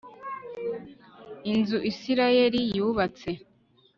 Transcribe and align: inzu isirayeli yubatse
inzu 1.51 1.77
isirayeli 1.91 2.61
yubatse 2.77 3.29